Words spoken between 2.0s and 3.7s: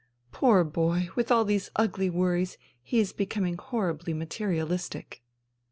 worries he is becoming